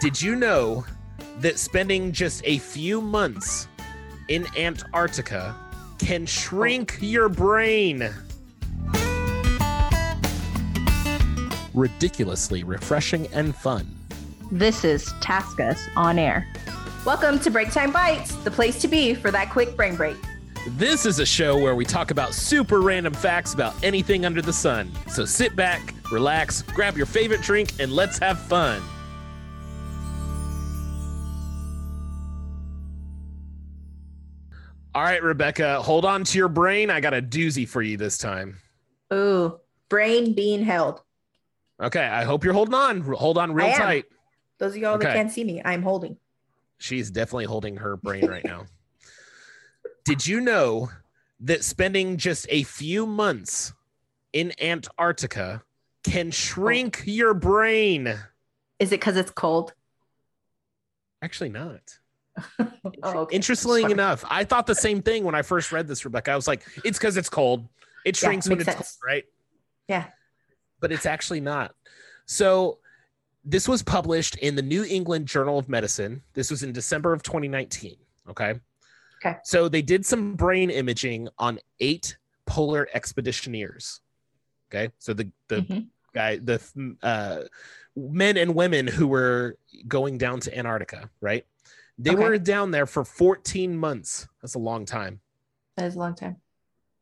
[0.00, 0.86] Did you know
[1.40, 3.68] that spending just a few months
[4.28, 5.54] in Antarctica
[5.98, 8.08] can shrink your brain?
[11.74, 13.94] Ridiculously refreshing and fun.
[14.50, 16.48] This is TaskUs on air.
[17.04, 20.16] Welcome to Breaktime Bites, the place to be for that quick brain break.
[20.78, 24.54] This is a show where we talk about super random facts about anything under the
[24.54, 24.90] sun.
[25.08, 28.80] So sit back, relax, grab your favorite drink, and let's have fun.
[34.92, 36.90] All right, Rebecca, hold on to your brain.
[36.90, 38.58] I got a doozy for you this time.
[39.12, 41.02] Ooh, brain being held.
[41.80, 43.00] Okay, I hope you're holding on.
[43.00, 44.06] Hold on real tight.
[44.58, 45.06] Those of y'all Okay.
[45.06, 46.16] that can't see me, I'm holding.
[46.78, 48.66] She's definitely holding her brain right now.
[50.04, 50.90] Did you know
[51.40, 53.72] that spending just a few months
[54.32, 55.62] in Antarctica
[56.02, 57.10] can shrink oh.
[57.10, 58.08] your brain?
[58.80, 59.72] Is it because it's cold?
[61.22, 61.98] Actually, not.
[63.02, 63.36] Oh, okay.
[63.36, 63.92] Interestingly Sorry.
[63.92, 66.32] enough, I thought the same thing when I first read this, Rebecca.
[66.32, 67.66] I was like, it's because it's cold.
[68.04, 69.24] It Yeah, shrinks when it's makes cold, right?
[69.88, 70.04] Yeah.
[70.80, 71.74] But it's actually not.
[72.26, 72.78] So
[73.44, 76.22] this was published in the New England Journal of Medicine.
[76.34, 77.96] This was in December of 2019.
[78.30, 78.54] Okay.
[79.24, 79.36] Okay.
[79.44, 84.00] So they did some brain imaging on eight polar expeditioneers.
[84.70, 84.92] Okay.
[84.98, 85.86] So the the Mhm.
[86.14, 86.60] guy, the
[87.02, 87.42] uh,
[87.96, 89.56] men and women who were
[89.88, 91.44] going down to Antarctica, right?
[92.02, 92.22] They Okay.
[92.22, 94.26] were down there for 14 months.
[94.40, 95.20] That's a long time.
[95.76, 96.36] That is a long time.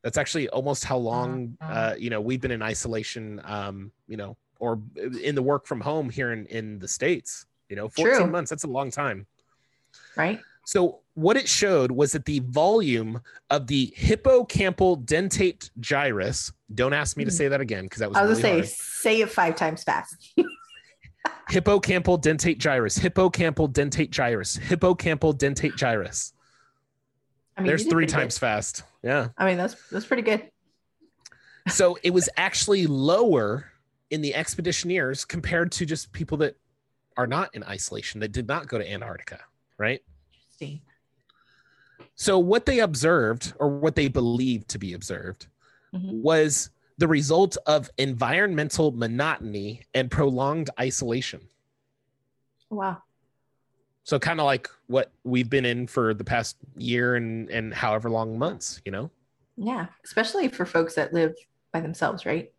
[0.03, 1.73] That's actually almost how long Uh-huh.
[1.73, 3.41] uh, you know we've been in isolation.
[3.45, 4.81] Um, you know, or
[5.23, 7.47] in the work from home here in in the states.
[7.69, 8.27] You know, 14 True.
[8.27, 8.51] months.
[8.51, 9.27] That's a long time.
[10.17, 10.41] Right?
[10.65, 16.53] So what it showed was that the volume of the hippocampal dentate gyrus.
[16.75, 17.37] Don't ask me to Hmm.
[17.37, 19.85] say that again because that was, I was really gonna say, say it five times
[19.85, 20.33] fast.
[21.51, 22.99] hippocampal dentate gyrus.
[22.99, 24.57] Hippocampal dentate gyrus.
[24.59, 26.33] Hippocampal dentate gyrus.
[27.56, 28.19] I mean, There's three pretty good.
[28.19, 28.83] times fast.
[29.03, 29.28] Yeah.
[29.37, 30.50] I mean, that's that's pretty good.
[31.69, 33.67] So it was actually lower
[34.11, 36.56] in the expeditioneers compared to just people that
[37.17, 39.41] are not in isolation that did not go to Antarctica,
[39.77, 40.01] right?
[40.33, 40.81] Interesting.
[42.15, 45.47] So what they observed or what they believed to be observed
[45.95, 46.22] Mhm.
[46.22, 51.41] was the result of environmental monotony and prolonged isolation.
[52.70, 53.03] Wow.
[54.04, 58.10] So kind of like what we've been in for the past year and and however
[58.10, 59.10] long months, you know?
[59.56, 61.34] Yeah, especially for folks that live
[61.72, 62.53] by themselves, right?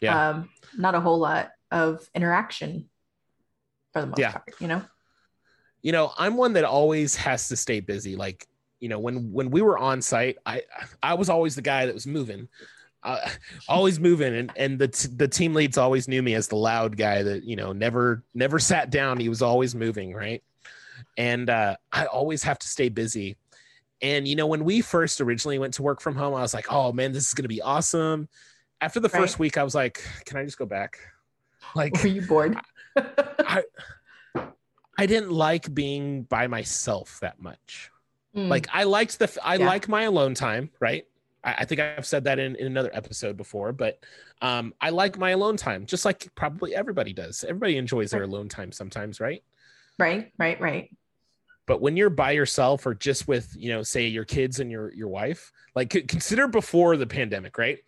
[0.00, 0.30] Yeah.
[0.30, 2.88] Um, not a whole lot of interaction
[3.92, 4.32] for the most Yeah.
[4.32, 4.82] part, you know?
[5.80, 8.48] you know i'm one that always has to stay busy like
[8.80, 10.60] you know when when we were on site i
[11.04, 12.48] i was always the guy that was moving
[13.04, 13.28] uh,
[13.68, 16.96] always moving and and the t- the team leads always knew me as the loud
[16.96, 20.42] guy that you know never never sat down he was always moving right
[21.16, 23.36] and uh i always have to stay busy
[24.02, 26.72] and you know when we first originally went to work from home i was like
[26.72, 28.28] oh man this is going to be awesome
[28.80, 30.98] after the first week i was like can i just go back
[31.76, 32.56] like Were you bored?
[32.96, 33.62] I
[34.96, 37.90] I didn't like being by myself that much.
[38.34, 39.66] Mm, Like I liked the I Yeah.
[39.66, 41.04] like my alone time, right?
[41.44, 44.02] I, I think I've said that in, in another episode before, but
[44.42, 47.44] um, I like my alone time, just like probably everybody does.
[47.44, 49.42] Everybody enjoys their alone time sometimes, right?
[49.98, 50.90] right, right, right.
[51.66, 54.92] But when you're by yourself or just with, you know, say your kids and your
[54.94, 57.78] your wife, like consider before the pandemic, right?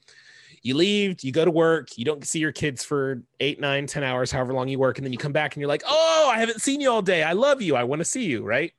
[0.62, 4.04] You leave, you go to work, you don't see your kids for eight, nine, ten
[4.04, 6.38] hours, however long you work, and then you come back and you're like, oh, I
[6.38, 7.22] haven't seen you all day.
[7.22, 7.76] I love you.
[7.76, 8.72] I want to see you, right?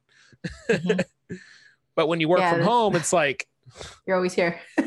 [0.72, 1.06] Mhm.
[1.96, 3.48] But when you work Yeah, from home, it's like
[4.06, 4.60] You're always here.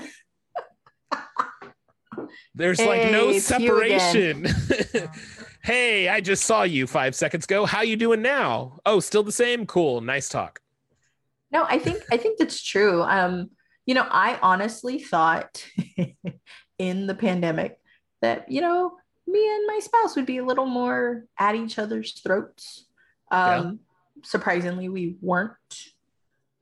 [2.55, 4.47] there's like no it's you again.
[4.47, 5.11] separation.
[5.63, 7.67] hey, I just saw you five seconds ago.
[7.67, 8.79] How you doing now?
[8.87, 9.67] Oh, still the same.
[9.67, 10.01] Cool.
[10.01, 10.61] Nice talk.
[11.51, 13.03] No, I think I think that's true.
[13.03, 13.51] Um,
[13.87, 15.65] you know, I honestly thought
[16.79, 17.79] in the pandemic
[18.23, 18.97] that, you know,
[19.27, 22.87] me and my spouse would be a little more at each other's throats.
[23.31, 23.81] Um,
[24.23, 25.94] surprisingly, we weren't.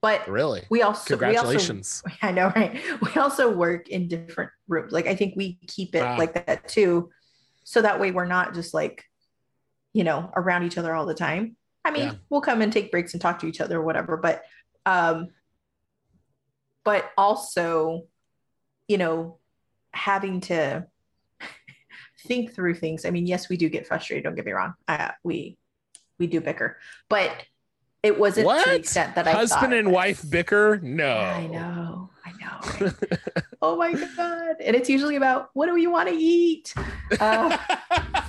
[0.02, 0.64] But Really?
[0.68, 2.02] we also we also Congratulations.
[2.22, 2.78] I know, right?
[3.00, 4.92] We also work in different rooms.
[4.92, 7.10] Like I think we keep it like that too.
[7.64, 9.04] So that way we're not just like,
[9.92, 11.56] you know, around each other all the time.
[11.84, 12.14] I mean, Yeah.
[12.28, 14.42] we'll come and take breaks and talk to each other or whatever, but
[14.84, 15.28] um
[16.84, 18.02] but also,
[18.88, 19.38] you know,
[19.94, 20.84] having to
[22.26, 23.04] think through things.
[23.04, 24.74] I mean, yes, we do get frustrated, don't get me wrong.
[24.88, 25.58] Uh, we
[26.18, 26.78] we do bicker,
[27.08, 27.30] but
[28.02, 28.66] it wasn't to What?
[28.66, 30.78] the extent that I Husband and wife bicker?
[30.82, 31.16] No.
[31.16, 32.92] I know, I know.
[33.62, 34.56] oh my god!
[34.60, 36.74] And it's usually about what do we want to eat?
[37.20, 37.56] Uh,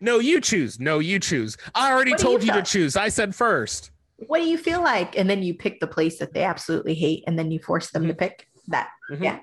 [0.00, 0.78] No, you choose.
[0.78, 1.56] No, you choose.
[1.74, 2.96] I already told you you, to choose.
[2.96, 3.90] I said first.
[4.26, 5.18] What do you feel like?
[5.18, 8.06] And then you pick the place that they absolutely hate, and then you force them
[8.06, 8.90] to pick that.
[9.10, 9.24] Mhm.
[9.24, 9.38] Yeah.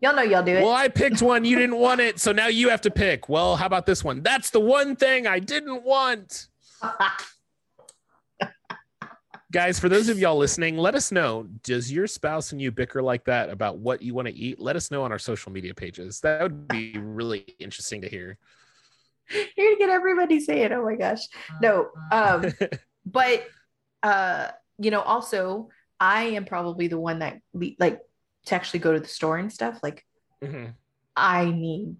[0.00, 0.62] Y'all know y'all do it.
[0.62, 1.44] Well, I picked one.
[1.46, 2.20] You didn't want it.
[2.20, 3.28] So now you have to pick.
[3.28, 4.22] Well, how about this one?
[4.22, 6.48] That's the one thing I didn't want.
[9.54, 11.46] Guys, for those of y'all listening, let us know.
[11.62, 14.58] Does your spouse and you bicker like that about what you want to eat?
[14.58, 16.18] Let us know on our social media pages.
[16.22, 18.36] That would be really interesting to hear.
[19.56, 21.20] You're gonna get everybody saying, "Oh my gosh."
[21.62, 21.90] No.
[22.10, 22.46] Um,
[23.06, 23.46] but
[24.02, 24.48] uh,
[24.78, 25.68] you know, also
[26.00, 28.00] I am probably the one that le- like
[28.46, 29.78] to actually go to the store and stuff.
[29.84, 30.04] Like
[30.42, 30.74] Mhm.
[31.14, 31.94] I need,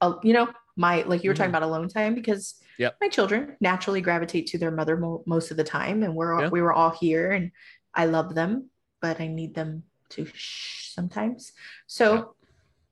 [0.00, 1.56] a, you know, my like you were talking Mhm.
[1.56, 2.96] about alone time because Yep.
[3.00, 6.42] my children naturally gravitate to their mother mo- most of the time, and we're all,
[6.42, 6.48] Yeah.
[6.48, 7.50] we were all here, and
[7.94, 8.70] I love them,
[9.00, 11.52] but I need them to shh sometimes.
[11.86, 12.34] So.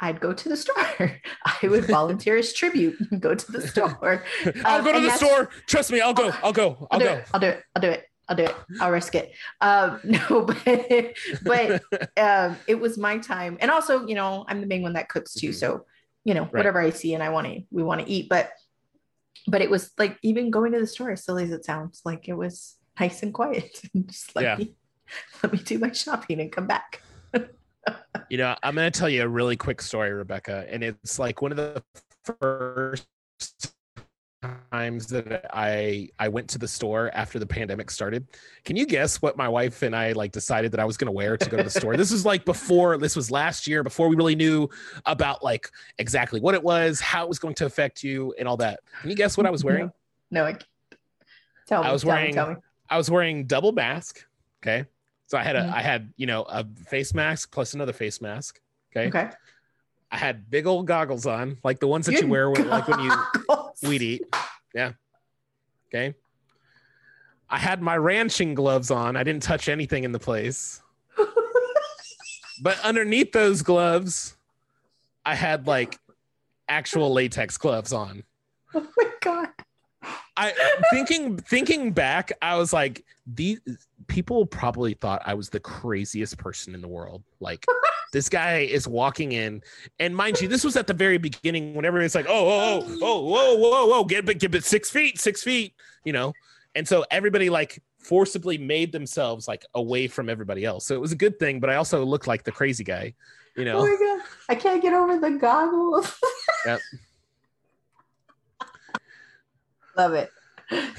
[0.03, 1.21] I'd go to the store.
[1.45, 4.25] I would volunteer as tribute and go to the store.
[4.65, 5.51] I'll Um, go to the store.
[5.67, 6.31] Trust me, I'll go.
[6.43, 6.89] I'll go.
[6.91, 7.13] I'll I'll go.
[7.17, 7.27] it.
[7.35, 7.63] I'll do it.
[7.77, 8.05] I'll do it.
[8.27, 8.57] I'll do it.
[8.81, 9.33] I'll risk it.
[9.61, 11.83] Um, no, but but
[12.19, 15.35] um, it was my time, and also, you know, I'm the main one that cooks
[15.35, 15.51] too.
[15.51, 15.55] Mhm.
[15.55, 15.85] So,
[16.25, 16.55] you know, Right.
[16.55, 18.29] whatever I see and I want to, we want to eat.
[18.29, 18.51] But
[19.47, 22.29] but it was like even going to the store, as silly as it sounds, like
[22.29, 23.81] it was nice and quiet.
[24.07, 24.57] Just let Yeah.
[24.57, 24.75] me
[25.43, 27.03] let me do my shopping and come back.
[28.29, 31.43] You know, I'm going to tell you a really quick story, Rebecca, and it's like
[31.43, 31.83] one of the
[32.25, 33.09] first
[34.71, 38.27] times that I I went to the store after the pandemic started.
[38.65, 41.13] Can you guess what my wife and I like decided that I was going to
[41.13, 41.97] wear to go to the store?
[41.97, 44.69] This was like before this was last year before we really knew
[45.07, 48.57] about like exactly what it was, how it was going to affect you and all
[48.59, 48.81] that.
[49.03, 49.93] Can you guess what I was wearing?
[50.31, 50.65] No, I can't.
[51.67, 51.89] Tell me.
[51.89, 52.57] I was tell me, wearing- tell me.
[52.89, 54.25] I was wearing double mask,
[54.63, 54.85] okay?
[55.27, 55.73] So I had a Mhm.
[55.75, 58.61] I had, you know, a face mask plus another face mask,
[58.91, 59.07] okay?
[59.09, 59.31] Okay.
[60.11, 62.99] I had big old goggles on, like the ones that you wear when, like when
[62.99, 63.13] you
[63.83, 64.37] Weed eat.
[64.75, 64.93] Yeah.
[65.89, 66.15] Okay.
[67.49, 69.17] I had my ranching gloves on.
[69.17, 70.81] I didn't touch anything in the place.
[72.61, 74.37] But underneath those gloves,
[75.25, 75.99] I had like
[76.69, 78.23] actual latex gloves on.
[78.75, 79.49] oh my god.
[80.37, 80.53] I
[80.91, 83.61] thinking thinking back, I was like, these
[84.11, 87.23] people probably thought I was the craziest person in the world.
[87.39, 87.65] Like
[88.13, 89.63] this guy is walking in,
[89.99, 92.99] and mind you, this was at the very beginning when everybody's like, oh, oh, oh,
[93.01, 95.75] oh, whoa, whoa, whoa, get it, get it six feet, six feet,
[96.05, 96.35] you know.
[96.75, 100.85] And so everybody like forcibly made themselves like away from everybody else.
[100.87, 103.15] So it was a good thing, but I also looked like the crazy guy,
[103.57, 103.79] you know.
[103.79, 104.27] Oh my god.
[104.49, 106.13] I can't get over the goggles.
[106.67, 106.81] Yep.
[109.97, 110.31] Love it.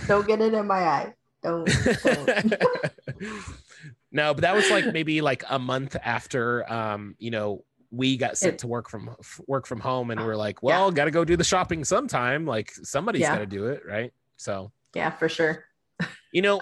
[0.08, 1.13] Don't get it in my eye.
[1.44, 1.69] Don't.
[2.04, 2.54] don't.
[4.12, 8.38] no, but that was like maybe like a month after um, you know, we got
[8.38, 9.16] sent to work from
[9.48, 12.46] work from home and we're like, well, got to go do the shopping sometime.
[12.46, 13.34] Like somebody's Yeah.
[13.36, 14.14] got to do it, right?
[14.38, 15.66] So, yeah, for sure.
[16.32, 16.62] you know,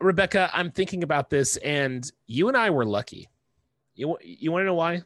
[0.00, 3.28] Rebecca, I'm thinking about this and you and I were lucky.
[3.94, 5.02] You you want to know why?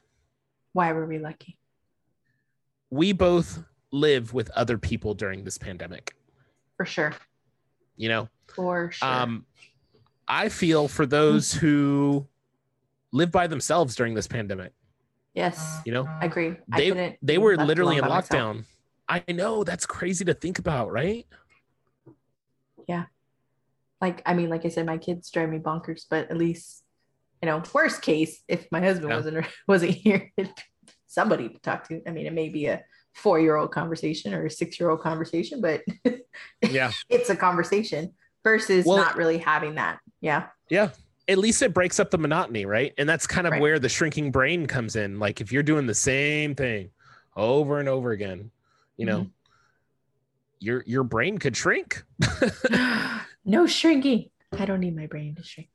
[0.74, 1.56] Why were we lucky?
[2.90, 6.14] We both live with other people during this pandemic,
[6.76, 7.12] For sure.
[7.96, 8.28] you know?
[8.54, 9.08] For sure.
[9.08, 9.46] Um,
[10.28, 12.26] I feel for those who
[13.12, 14.72] live by themselves during this pandemic.
[15.34, 16.56] yes, You know, I agree.
[16.76, 18.56] They couldn't they were literally in by myself.
[18.58, 18.64] lockdown.
[19.08, 21.26] I know that's crazy to think about, right?
[22.88, 23.04] Yeah.
[24.00, 26.82] Like, I mean, like I said, my kids drive me bonkers, but at least,
[27.42, 29.16] you know, worst case, if my husband Yeah.
[29.16, 30.32] wasn't wasn't here,
[31.06, 32.02] somebody to talk to.
[32.06, 32.82] I mean, it may be a
[33.14, 35.82] four year old conversation or a six year old conversation, but
[36.68, 40.00] Yeah, it's a conversation versus Well- not really having that.
[40.24, 40.46] Yeah.
[40.70, 40.88] yeah.
[41.28, 42.94] At least it breaks up the monotony, right?
[42.96, 43.60] And that's kind of Right.
[43.60, 45.18] where the shrinking brain comes in.
[45.18, 46.88] Like if you're doing the same thing
[47.36, 48.50] over and over again,
[48.96, 49.28] you know, Mm-hmm.
[50.60, 52.04] your your brain could shrink.
[53.44, 54.30] no shrinking.
[54.58, 55.68] I don't need my brain to shrink.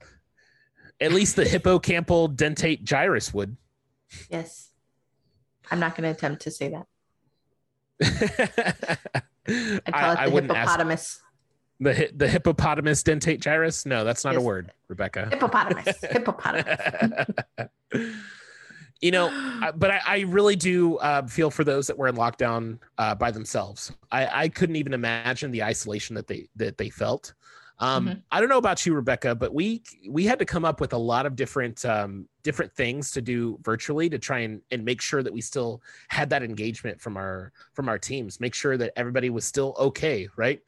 [0.99, 3.55] At least the hippocampal dentate gyrus would.
[4.31, 4.71] Yes.
[5.69, 6.87] I'm not going to attempt to say that.
[9.47, 11.21] I, I call it the wouldn't ask hippopotamus.
[11.79, 13.85] The the hippopotamus dentate gyrus.
[13.85, 15.29] No, that's not a word, Rebecca.
[15.31, 16.01] Hippopotamus.
[16.11, 17.27] Hippopotamus.
[19.01, 22.79] you know, but I, I really do uh, feel for those that were in lockdown
[22.97, 23.91] uh, by themselves.
[24.11, 27.33] I, I couldn't even imagine the isolation that they that they felt.
[27.81, 28.21] Um, Mhm.
[28.29, 30.97] I don't know about you, Rebecca, but we we had to come up with a
[30.97, 35.23] lot of different um, different things to do virtually to try and, and make sure
[35.23, 38.41] that we still had that engagement from our from our teams.
[38.41, 40.61] Make sure that everybody was still okay, right?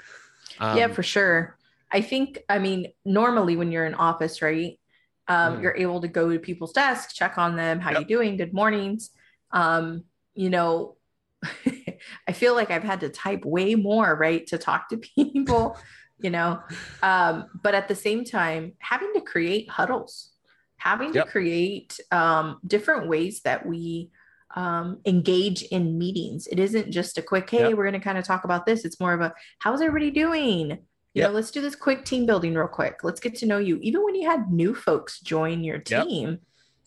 [0.62, 1.58] Um, yeah, for sure.
[1.92, 4.80] I think, I mean, normally when you're in office, right,
[5.28, 5.62] um, Mhm.
[5.64, 8.00] you're able to go to people's desks, check on them, how Yep.
[8.02, 9.10] you doing, good mornings.
[9.52, 10.98] Um, you know,
[12.28, 15.78] I feel like I've had to type way more, right, to talk to people,
[16.20, 16.62] you know.
[17.02, 20.32] Um, but at the same time, having to create huddles,
[20.78, 21.26] having yep.
[21.26, 24.12] to create um, different ways that we
[24.56, 26.48] um, engage in meetings.
[26.48, 27.78] It isn't just a quick, hey, yep.
[27.78, 28.86] we're going to kind of talk about this.
[28.86, 30.70] It's more of a, how's everybody doing?
[30.70, 30.78] You
[31.22, 31.30] yep.
[31.30, 33.04] know, let's do this quick team building real quick.
[33.04, 33.78] Let's get to know you.
[33.82, 36.40] Even when you had new folks join your team, yep.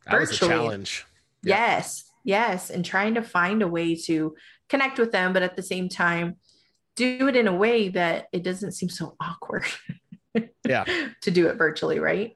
[0.07, 1.07] that virtually, was a challenge.
[1.43, 4.35] Yes, yes, and trying to find a way to
[4.69, 6.37] connect with them, but at the same time,
[6.97, 9.67] do it in a way that it doesn't seem so awkward.
[10.67, 10.85] yeah,
[11.23, 12.35] to do it virtually, right?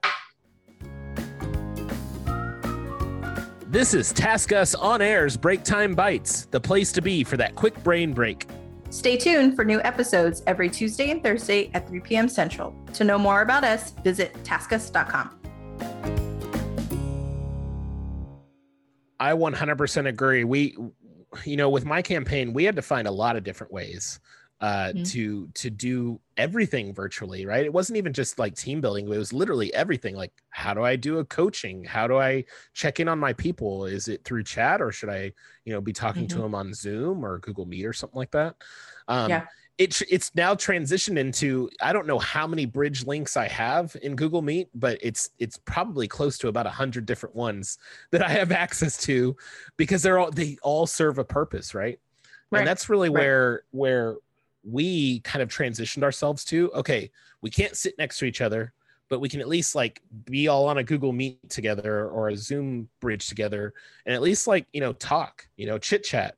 [3.70, 8.14] This is TaskUs on Air's Breaktime Bites, the place to be for that quick brain
[8.14, 8.46] break.
[8.88, 12.30] Stay tuned for new episodes every Tuesday and Thursday at 3 p.m.
[12.30, 12.75] Central.
[12.94, 15.38] To know more about us, visit taskus.com.
[19.20, 20.44] I 100% agree.
[20.44, 20.75] We,
[21.44, 24.18] you know, with my campaign, we had to find a lot of different ways
[24.60, 25.02] uh, mm-hmm.
[25.04, 29.32] to to do everything virtually right it wasn't even just like team building it was
[29.32, 33.18] literally everything like how do i do a coaching how do i check in on
[33.18, 35.32] my people is it through chat or should i
[35.64, 36.36] you know be talking mm-hmm.
[36.36, 38.56] to them on zoom or google meet or something like that
[39.06, 39.44] um, yeah
[39.78, 44.16] it, it's now transitioned into i don't know how many bridge links i have in
[44.16, 47.78] google meet but it's it's probably close to about a hundred different ones
[48.10, 49.36] that i have access to
[49.76, 52.00] because they're all they all serve a purpose right,
[52.50, 52.58] right.
[52.58, 53.22] and that's really right.
[53.22, 54.16] where where
[54.68, 57.10] we kind of transitioned ourselves to okay
[57.40, 58.72] we can't sit next to each other
[59.08, 62.37] but we can at least like be all on a google meet together or a
[62.37, 63.72] zoom bridge together
[64.06, 66.37] and at least like you know talk you know chit chat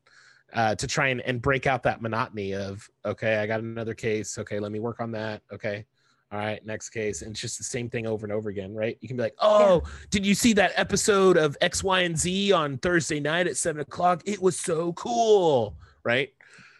[0.53, 4.39] uh, to try and, and break out that monotony of okay i got another case.
[4.39, 5.43] Okay let me work on that.
[5.53, 5.85] Okay.
[6.33, 7.23] All right next case.
[7.23, 8.97] And it's just the same thing over and over again right?
[9.01, 9.91] You can be like oh yeah.
[10.11, 13.81] did you see that episode of x y and z on thursday night at seven
[13.81, 14.23] o'clock?
[14.25, 15.77] It was so cool.
[16.03, 16.33] Right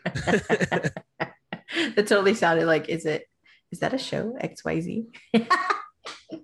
[1.97, 3.29] that totally sounded like is it
[3.71, 5.07] is that a show xyz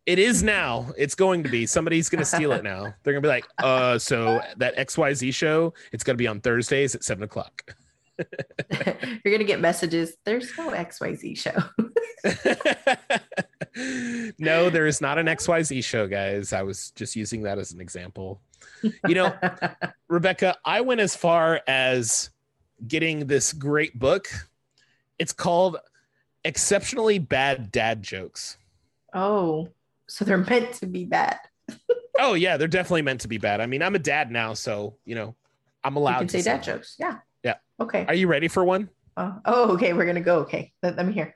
[0.05, 0.93] it is now.
[0.97, 1.67] It's going to be.
[1.67, 2.83] Somebody's going to steal it now.
[3.03, 6.41] They're going to be like uh so that xyz show it's going to be on
[6.41, 7.75] thursdays at seven o'clock.
[8.19, 11.57] You're going to get messages there's no xyz show.
[14.39, 16.53] No there is not an xyz show guys.
[16.53, 18.41] I was just using that as an example.
[19.07, 19.35] You know
[20.09, 22.31] rebecca i went as far as
[22.87, 24.29] getting this great book.
[25.19, 25.79] It's called
[26.45, 28.59] Exceptionally Bad Dad Jokes.
[29.15, 29.69] Oh,
[30.07, 31.39] so they're meant to be bad.
[32.19, 33.61] oh yeah, they're definitely meant to be bad.
[33.61, 35.35] I mean, I'm a dad now, so you know,
[35.83, 36.97] I'm allowed you can to say dad jokes.
[36.99, 37.19] Yeah.
[37.43, 37.55] Yeah.
[37.81, 38.05] Okay.
[38.07, 38.89] Are you ready for one?
[39.17, 39.93] Uh, oh, okay.
[39.93, 40.41] We're gonna go.
[40.41, 41.35] Okay, let, let, me hear.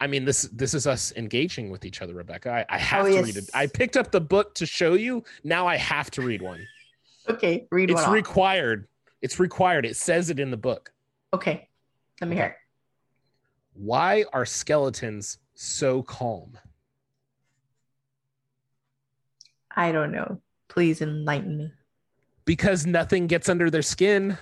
[0.00, 2.50] I mean, this this is us engaging with each other, Rebecca.
[2.50, 3.24] I, I have oh, to yes.
[3.24, 3.50] read it.
[3.54, 5.24] I picked up the book to show you.
[5.44, 6.66] Now I have to read one.
[7.30, 8.04] okay, read it's one.
[8.04, 8.88] It's required.
[9.22, 9.86] It's required.
[9.86, 10.92] It says it in the book.
[11.32, 11.68] Okay.
[12.20, 12.54] Let me hear it.
[13.74, 16.58] Why are skeletons so calm?
[19.74, 20.40] I don't know.
[20.68, 21.72] Please enlighten me.
[22.44, 24.36] Because nothing gets under their skin.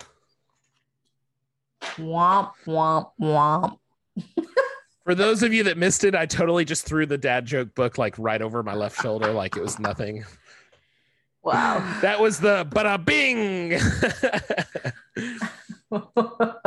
[1.97, 3.79] Womp, womp, womp.
[5.05, 7.97] For those of you that missed it, I totally just threw the dad joke book
[7.97, 10.25] like right over my left shoulder, like it was nothing.
[11.43, 11.99] Wow.
[12.03, 13.79] that was the bada bing.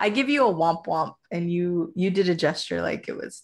[0.00, 3.42] I give you a womp womp and you you did a gesture like it was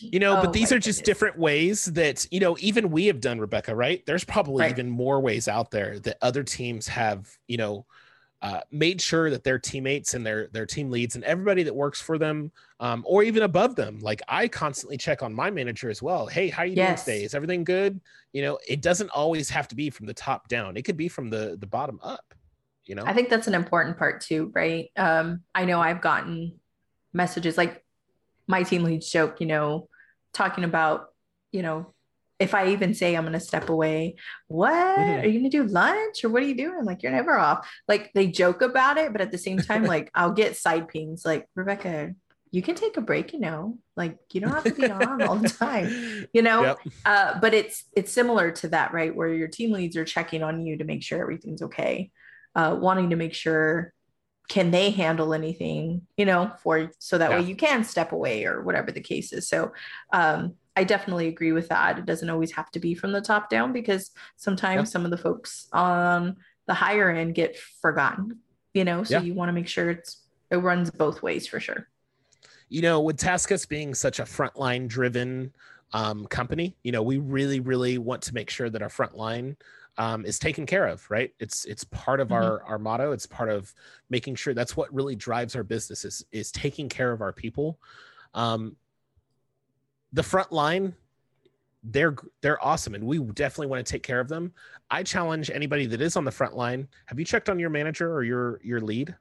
[0.00, 1.06] you know, oh, but these are just goodness.
[1.06, 4.04] different ways that, you know, even we have done, Rebecca, right?
[4.06, 4.70] There's probably right.
[4.70, 7.86] even more ways out there that other teams have, you know,
[8.40, 12.00] uh, made sure that their teammates and their their team leads and everybody that works
[12.00, 13.98] for them um, or even above them.
[14.00, 16.26] Like i constantly check on my manager as well.
[16.26, 17.04] Hey how you yes.
[17.04, 17.24] doing today?
[17.24, 18.00] Is everything good?
[18.32, 20.76] You know it doesn't always have to be from the top down.
[20.76, 22.34] It could be from the the bottom up
[22.88, 23.04] you know?
[23.06, 24.88] I think that's an important part too right?
[24.96, 26.58] Um, i know i've gotten
[27.12, 27.84] messages like
[28.46, 29.88] my team leads joke you know
[30.32, 31.08] talking about
[31.52, 31.92] you know
[32.38, 34.16] if I even say I'm going to step away,
[34.46, 35.20] what mm-hmm.
[35.20, 36.84] are you going to do lunch or what are you doing?
[36.84, 37.68] Like, you're never off.
[37.88, 41.24] Like, they joke about it, but at the same time, like, I'll get side pings
[41.24, 42.14] like, Rebecca,
[42.50, 45.36] you can take a break, you know, like, you don't have to be on all
[45.36, 46.62] the time, you know?
[46.62, 46.78] Yep.
[47.04, 49.14] Uh, but it's, it's similar to that, right?
[49.14, 52.10] Where your team leads are checking on you to make sure everything's okay,
[52.54, 53.92] uh, wanting to make sure
[54.48, 57.38] can they handle anything you know for so that yeah.
[57.38, 59.72] way you can step away or whatever the case is so
[60.12, 61.98] um I definitely agree with that.
[61.98, 64.92] It doesn't always have to be from the top down because sometimes yeah.
[64.92, 66.36] some of the folks on
[66.68, 68.38] the higher end get forgotten,
[68.74, 69.22] you know, so yeah.
[69.22, 71.88] you want to make sure it's it runs both ways for sure.
[72.68, 75.52] You know, with Taskus being such a frontline driven
[75.92, 79.56] um, company, you know, we really, really want to make sure that our frontline
[79.96, 81.34] um, is taken care of, right?
[81.40, 82.36] It's it's part of Mhm.
[82.36, 83.10] our our motto.
[83.10, 83.74] It's part of
[84.10, 87.80] making sure that's what really drives our business is is taking care of our people.
[88.32, 88.76] Um,
[90.12, 90.94] the front line,
[91.84, 94.52] they're they're awesome, and we definitely want to take care of them.
[94.90, 96.88] I challenge anybody that is on the front line.
[97.06, 99.14] Have you checked on your manager or your your lead?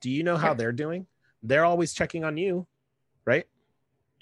[0.00, 0.54] Do you know how Yeah.
[0.54, 1.06] they're doing?
[1.42, 2.66] They're always checking on you,
[3.24, 3.46] right?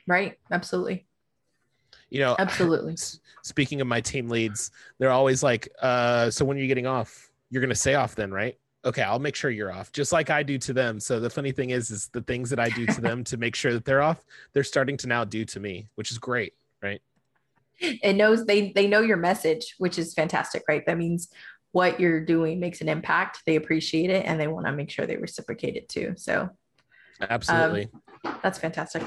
[0.07, 0.39] Right.
[0.51, 1.07] Absolutely.
[2.11, 2.97] You know, Absolutely.
[3.43, 7.31] Speaking of my team leads, they're always like, uh, so when are you getting off?
[7.51, 8.59] You're gonna say off then, right?
[8.87, 11.01] Okay, I'll make sure you're off, just like I do to them.
[11.01, 13.57] So the funny thing is, is the things that I do to them to make
[13.57, 17.03] sure that they're off, they're starting to now do to me, which is great, right?
[17.81, 20.87] It knows they they know your message, which is fantastic, right?
[20.87, 21.29] That means
[21.73, 23.43] what you're doing makes an impact.
[23.45, 26.15] They appreciate it and they want to make sure they reciprocate it too.
[26.17, 26.49] So
[27.21, 27.89] Absolutely.
[28.43, 29.03] that's fantastic.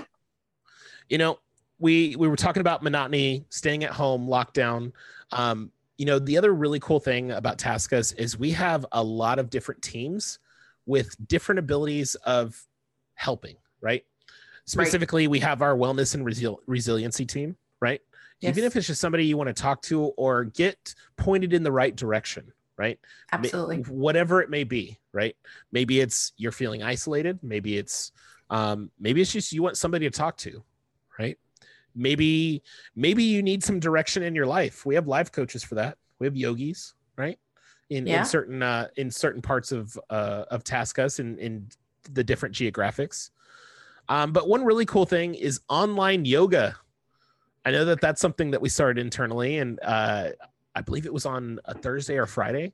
[1.08, 1.40] you know
[1.80, 4.92] we we were talking about monotony staying at home lockdown
[5.32, 9.38] um you know the other really cool thing about taskus is we have a lot
[9.38, 10.40] of different teams
[10.86, 12.60] with different abilities of
[13.14, 14.04] helping right?
[14.66, 18.02] Specifically we have our wellness and resil- resiliency team right?
[18.42, 21.72] Even if it's just somebody you want to talk to or get pointed in the
[21.72, 22.98] right direction right?
[23.34, 23.78] Ma- Absolutely.
[23.90, 25.36] whatever it may be right?
[25.74, 28.14] Maybe it's you're feeling isolated maybe it's
[28.50, 30.64] um maybe it's just you want somebody to talk to
[31.20, 31.38] right
[32.00, 32.64] maybe
[32.96, 34.86] maybe you need some direction in your life.
[34.86, 35.98] We have life coaches for that.
[36.20, 37.38] We have yogis right?
[37.90, 38.20] In, Yeah.
[38.20, 41.68] in certain uh in certain parts of uh of taskus in in
[42.14, 43.32] the different geographics.
[44.08, 46.78] Um but one really cool thing is online yoga.
[47.66, 50.30] I know that that's something that we started internally and uh
[50.76, 52.74] i believe it was on a thursday or friday.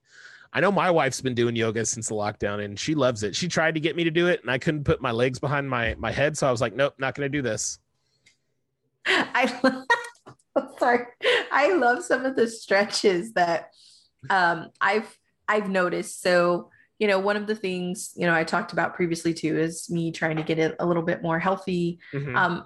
[0.54, 3.36] I know my wife's been doing yoga since the lockdown and she loves it.
[3.36, 5.70] She tried to get me to do it and I couldn't put my legs behind
[5.70, 7.80] my my head, so I was like, nope, not going to do this.
[9.08, 9.84] I
[10.80, 11.06] sorry.
[11.52, 13.70] I love some of the stretches that
[14.30, 16.22] um, I've I've noticed.
[16.22, 19.90] So you know, one of the things you know I talked about previously too is
[19.90, 22.00] me trying to get it a little bit more healthy.
[22.14, 22.36] Mhm.
[22.36, 22.66] Um,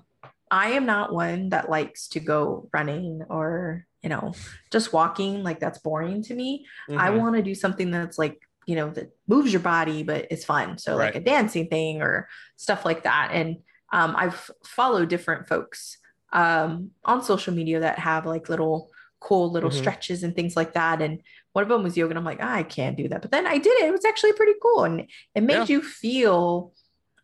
[0.52, 4.34] I am not one that likes to go running or you know
[4.72, 5.44] just walking.
[5.44, 6.66] Like that's boring to me.
[6.90, 7.18] I Mhm.
[7.18, 10.78] want to do something that's like you know that moves your body but it's fun
[10.78, 13.56] so like a dancing thing or stuff like that and
[13.94, 15.98] um, i've followed different folks
[16.32, 18.90] um, on social media that have like little
[19.20, 19.74] cool little Mhm.
[19.80, 22.54] stretches and things like that and one of them was yoga and i'm like "Ah,
[22.54, 25.08] i can't do that but then i did it it was actually pretty cool and
[25.36, 25.76] it made Yeah.
[25.76, 26.72] you feel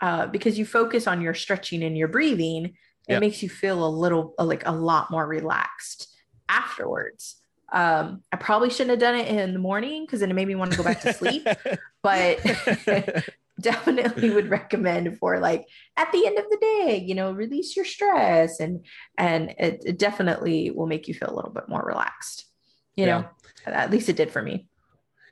[0.01, 2.73] uh, because you focus on your stretching and your breathing it
[3.07, 3.19] Yeah.
[3.19, 6.13] makes you feel a little like a lot more relaxed
[6.49, 7.41] afterwards
[7.73, 10.55] um, I probably shouldn't have done it in the morning because then it made me
[10.55, 11.47] want to go back to sleep.
[12.03, 12.39] But
[13.61, 15.65] definitely would recommend for like
[15.97, 18.85] at the end of the day, you know, release your stress and
[19.17, 22.45] and it, it definitely will make you feel a little bit more relaxed.
[22.95, 23.25] You know,
[23.65, 24.67] at least it did for me.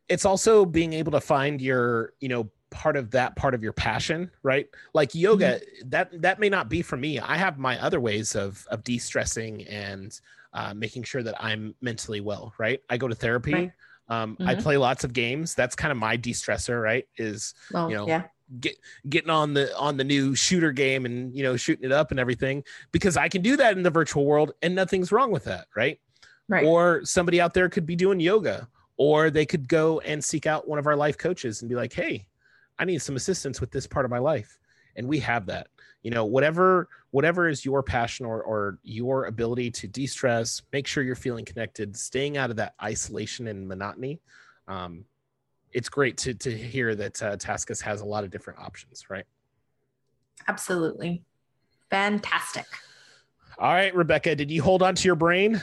[0.10, 3.74] it's also being able to find your, you know, part of that part of your
[3.74, 4.68] passion, right?
[4.94, 7.20] Like yoga, that that may not be for me.
[7.20, 10.20] I have my other ways of of de-stressing and
[10.54, 12.82] uh, making sure that I'm mentally well, right?
[12.90, 13.54] I go to therapy.
[13.54, 13.72] Right.
[14.10, 14.62] Um, I Mhm.
[14.62, 15.56] play lots of games.
[15.56, 17.08] That's kind of my de-stressor, right?
[17.18, 18.24] Is Well, You know, yeah,
[18.60, 18.78] get
[19.10, 22.20] getting on the on the new shooter game and you know shooting it up and
[22.20, 25.68] everything because I can do that in the virtual world and nothing's wrong with that,
[25.76, 26.00] right?
[26.50, 26.66] right.
[26.66, 30.68] Or somebody out there could be doing yoga or they could go and seek out
[30.68, 32.28] one of our life coaches and be like, "Hey,
[32.78, 34.60] I need some assistance with this part of my life."
[34.96, 35.68] And we have that.
[36.04, 41.04] You know, whatever whatever is your passion or or your ability to de-stress, make sure
[41.04, 44.20] you're feeling connected, staying out of that isolation and monotony.
[44.68, 45.06] Um,
[45.72, 49.26] it's great to to hear that uh, Taskus has a lot of different options, right?
[50.48, 51.24] Absolutely.
[51.90, 52.66] Fantastic.
[53.58, 55.62] All right, Rebecca, did you hold on to your brain?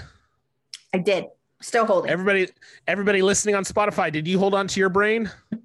[0.94, 1.26] I did.
[1.60, 2.10] Still holding.
[2.10, 2.48] Everybody,
[2.86, 5.30] everybody listening on Spotify, did you hold on to your brain?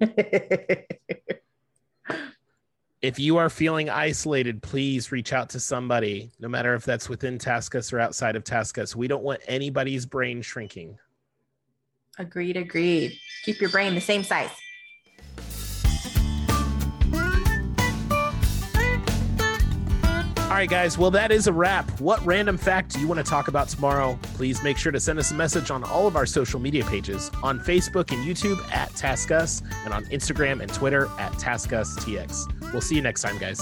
[3.06, 7.38] If you are feeling isolated, please reach out to somebody, no matter if that's within
[7.38, 8.96] Taskus or outside of Taskus.
[8.96, 10.98] We don't want anybody's brain shrinking.
[12.18, 13.16] agreed, agreed.
[13.44, 14.50] Keep your brain the same size.
[20.40, 20.98] All right, guys.
[20.98, 22.00] Well, that is a wrap.
[22.00, 24.18] What random fact do you want to talk about tomorrow?
[24.34, 27.30] Please make sure to send us a message on all of our social media pages
[27.44, 32.55] on Facebook and YouTube at TaskUs and on Instagram and Twitter at TaskUsTX.
[32.72, 33.60] We'll see you next time, guys.